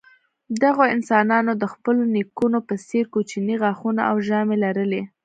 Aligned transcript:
دغو 0.61 0.83
انسانانو 0.95 1.51
د 1.61 1.63
خپلو 1.73 2.01
نیکونو 2.15 2.59
په 2.67 2.75
څېر 2.87 3.05
کوچني 3.13 3.55
غاښونه 3.61 4.01
او 4.09 4.15
ژامې 4.27 4.57
لرلې. 4.63 5.01